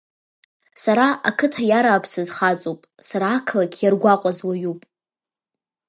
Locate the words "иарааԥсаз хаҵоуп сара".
1.69-3.27